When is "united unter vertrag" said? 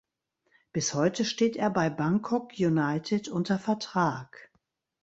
2.57-4.51